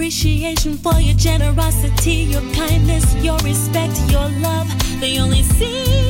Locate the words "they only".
4.98-5.42